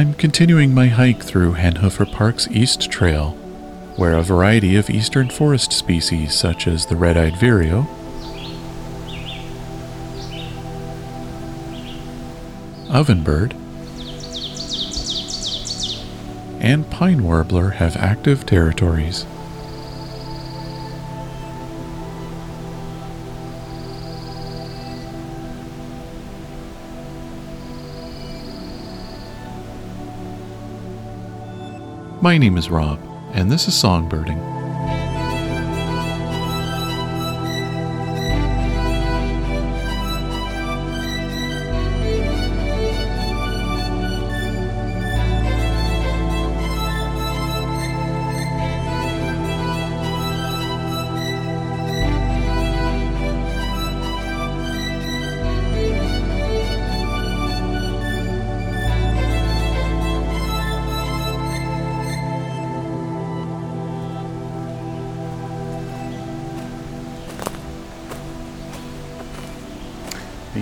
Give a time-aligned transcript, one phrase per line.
[0.00, 3.32] I'm continuing my hike through Henhoeffer Park's East Trail,
[3.96, 7.82] where a variety of eastern forest species such as the red-eyed vireo,
[12.88, 13.52] ovenbird,
[16.62, 19.26] and pine warbler have active territories.
[32.22, 33.00] My name is Rob,
[33.32, 34.59] and this is Songbirding.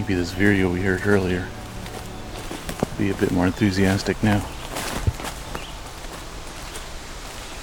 [0.09, 1.47] Maybe this vireo we heard earlier
[2.97, 4.41] be a bit more enthusiastic now.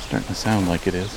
[0.01, 1.09] Starting to sound like it is.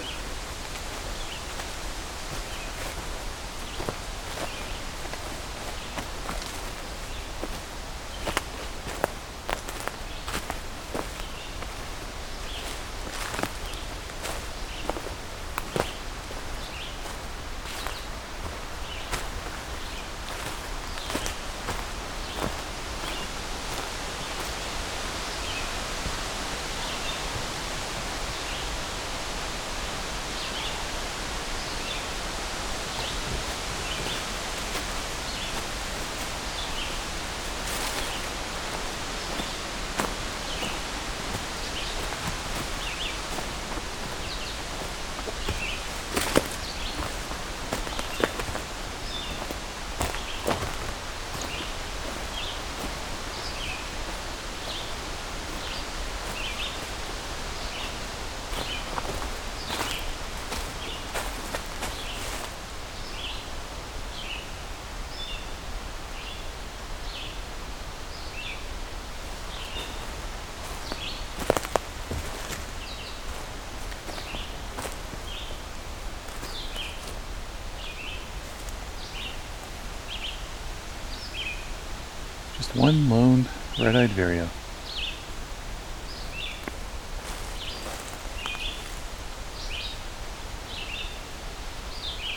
[82.57, 83.45] Just one lone
[83.79, 84.49] red-eyed vireo.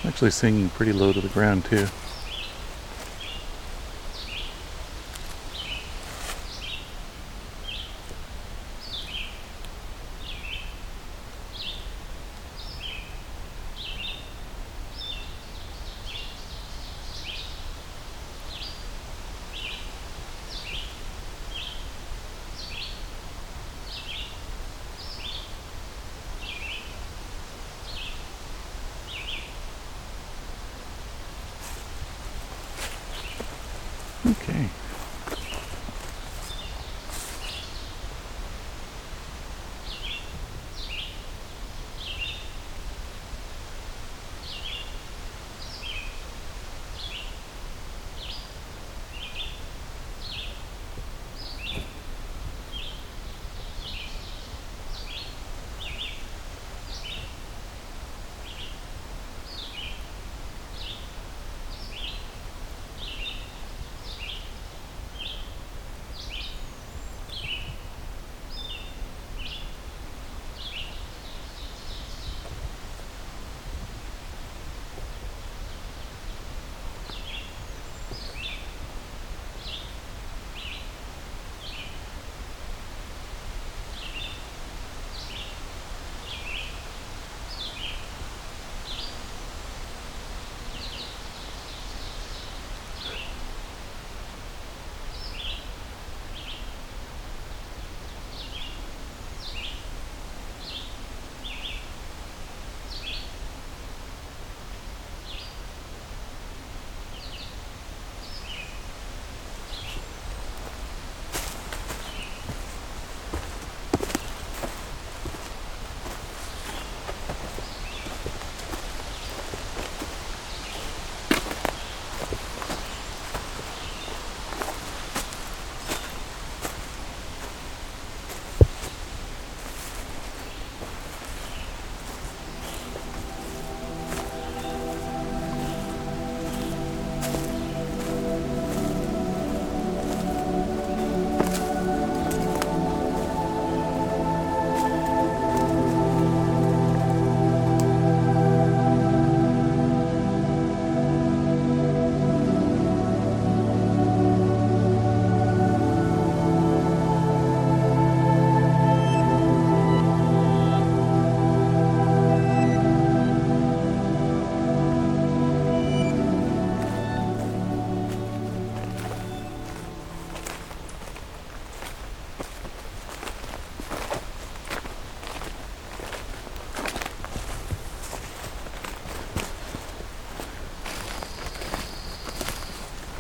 [0.06, 1.88] Actually singing pretty low to the ground too.
[34.32, 34.70] Okay.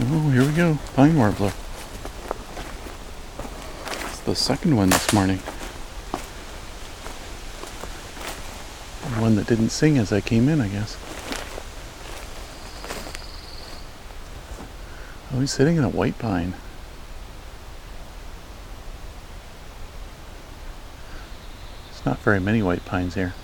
[0.03, 0.79] Oh, here we go.
[0.95, 1.53] Pine warbler.
[4.07, 5.37] It's the second one this morning.
[9.21, 10.97] One that didn't sing as I came in, I guess.
[15.31, 16.55] Oh, he's sitting in a white pine.
[21.91, 23.35] There's not very many white pines here.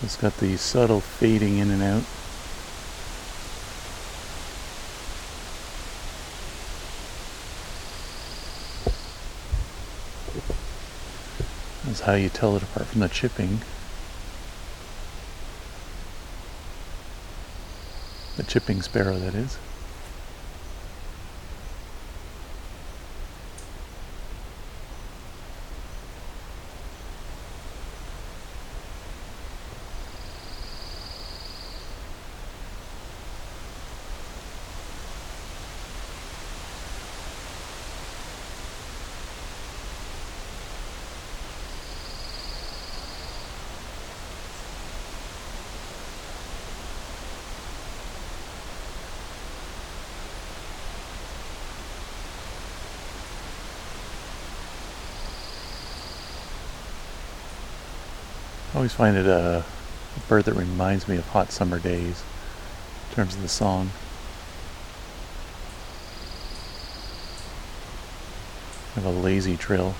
[0.00, 2.04] It's got the subtle fading in and out.
[11.84, 13.60] That's how you tell it apart from the chipping.
[18.36, 19.58] The chipping sparrow, that is.
[58.78, 59.64] Always find it a,
[60.16, 62.22] a bird that reminds me of hot summer days
[63.10, 63.90] in terms of the song.
[68.94, 69.96] Kind of a lazy trill.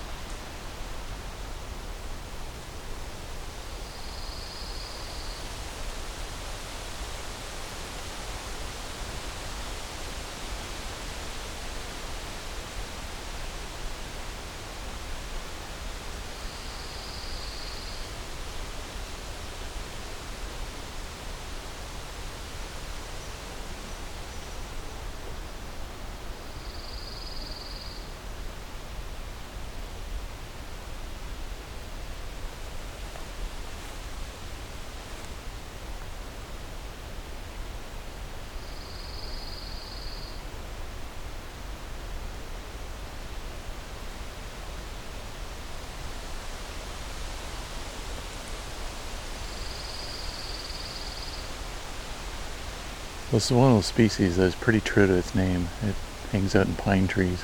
[53.31, 55.67] This is one of those species that is pretty true to its name.
[55.83, 55.93] It
[56.31, 57.43] hangs out in pine trees,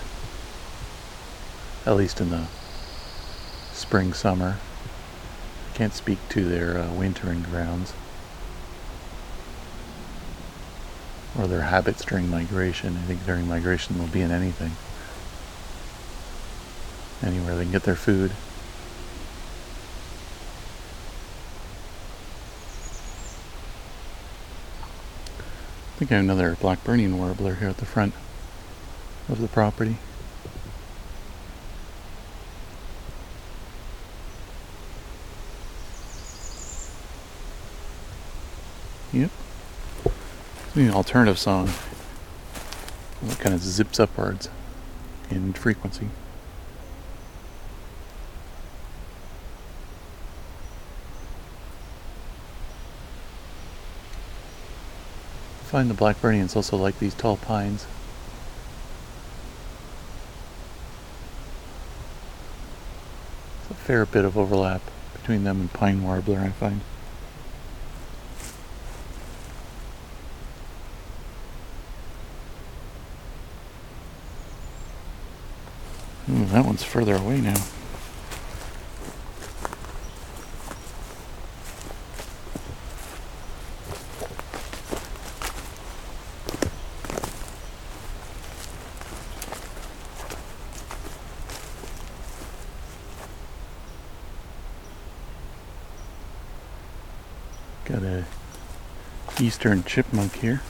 [1.85, 2.47] at least in the
[3.71, 4.57] spring, summer.
[5.71, 7.93] I Can't speak to their uh, wintering grounds
[11.37, 12.97] or their habits during migration.
[12.97, 14.71] I think during migration they'll be in anything,
[17.21, 18.31] anywhere they can get their food.
[25.95, 28.13] I think I have another Blackburnian warbler here at the front
[29.29, 29.95] of the property.
[39.13, 39.31] Yep.
[40.75, 41.69] an alternative song.
[43.25, 44.49] It kind of zips upwards
[45.29, 46.09] in frequency.
[55.75, 57.85] Find the blackburnians also like these tall pines.
[63.67, 66.79] There's a fair bit of overlap between them and pine warbler, I find.
[76.29, 77.61] Ooh, that one's further away now.
[97.85, 98.25] Got a
[99.39, 100.61] eastern chipmunk here.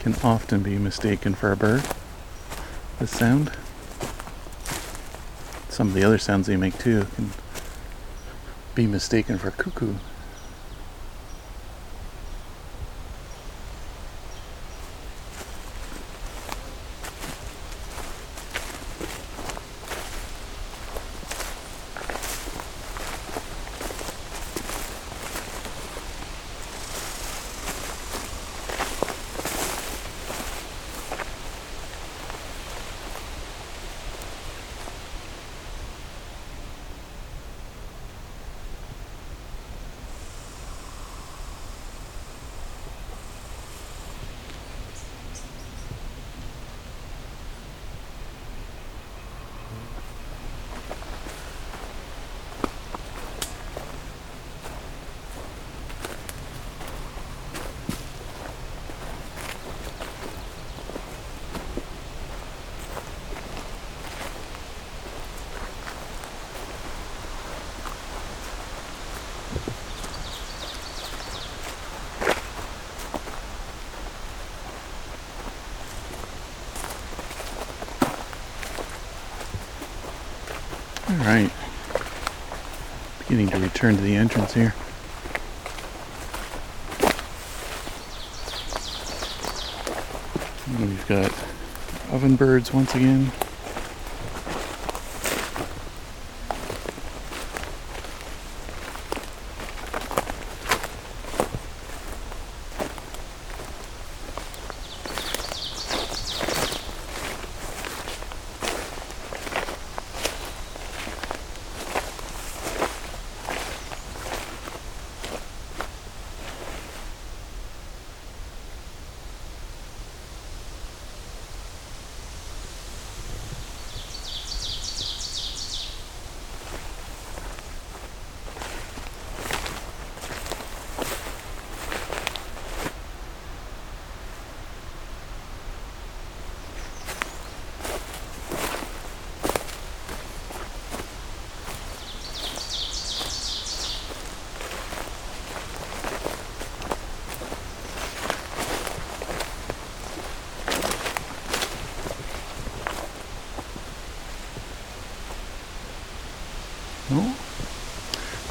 [0.00, 1.84] Can often be mistaken for a bird.
[2.98, 3.52] This sound.
[5.68, 7.30] Some of the other sounds they make too can
[8.74, 9.94] be mistaken for cuckoo.
[81.26, 81.50] All right.
[83.18, 84.76] Beginning to return to the entrance here.
[90.68, 91.32] And we've got
[92.12, 93.32] ovenbirds once again.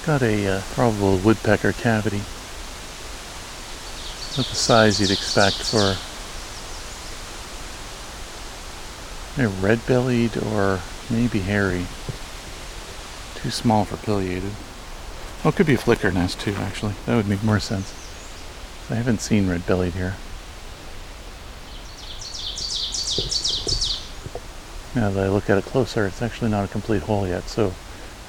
[0.06, 2.22] Got a uh, probable woodpecker cavity.
[4.38, 5.98] Not the size you'd expect for
[9.42, 11.88] a red-bellied or maybe hairy.
[13.34, 14.52] Too small for pileated.
[15.44, 16.94] Oh, it could be a flicker nest too, actually.
[17.08, 17.92] That would make more sense.
[18.92, 20.16] I haven't seen red-bellied here.
[24.96, 27.74] Now that I look at it closer, it's actually not a complete hole yet, so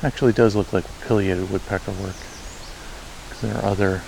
[0.06, 2.14] Actually does look like pileated woodpecker work.
[3.24, 4.02] Because there are other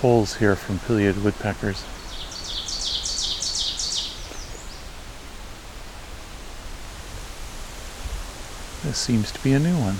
[0.00, 1.82] holes here from pileated woodpeckers.
[8.82, 9.96] This seems to be a new one.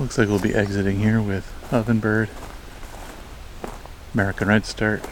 [0.00, 2.30] Looks like we'll be exiting here with Ovenbird,
[4.14, 5.04] American Redstart,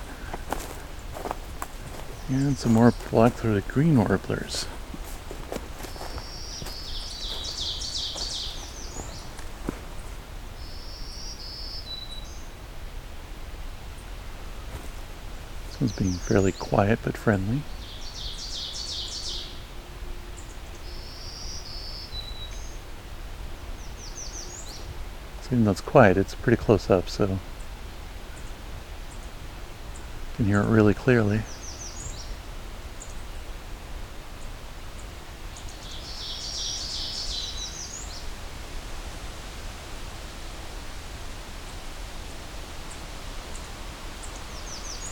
[2.31, 4.67] and some more black-throated green warblers.
[15.67, 17.61] This one's being fairly quiet but friendly.
[25.51, 27.39] Even though it's quiet, it's pretty close up, so you
[30.37, 31.41] can hear it really clearly.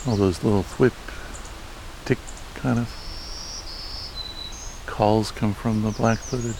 [0.07, 0.93] All those little whip
[2.05, 2.19] tick
[2.53, 2.93] kind of
[4.85, 6.55] calls come from the black-throated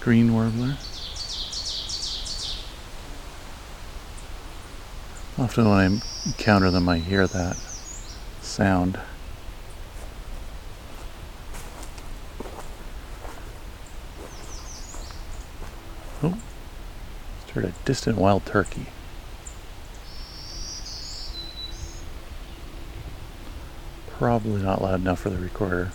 [0.00, 0.76] green warbler.
[5.38, 5.84] Often when I
[6.24, 7.56] encounter them, I hear that
[8.40, 8.98] sound.
[16.22, 16.38] Oh,
[17.52, 18.86] heard a distant wild turkey.
[24.06, 25.92] Probably not loud enough for the recorder.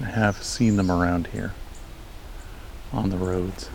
[0.00, 1.52] I have seen them around here
[2.90, 3.68] on the roads.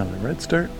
[0.00, 0.70] Another redstart.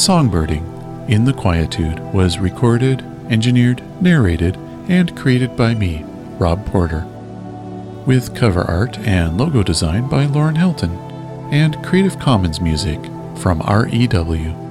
[0.00, 4.56] Songbirding in the Quietude was recorded, engineered, narrated,
[4.88, 6.06] and created by me,
[6.38, 7.04] Rob Porter,
[8.06, 10.96] with cover art and logo design by Lauren Helton,
[11.52, 12.98] and Creative Commons music
[13.36, 14.69] from REW.